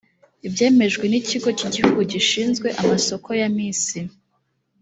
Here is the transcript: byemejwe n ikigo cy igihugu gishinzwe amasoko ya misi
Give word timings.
byemejwe 0.53 1.05
n 1.11 1.13
ikigo 1.19 1.49
cy 1.57 1.65
igihugu 1.67 1.99
gishinzwe 2.11 2.67
amasoko 2.81 3.29
ya 3.41 3.47
misi 3.55 3.99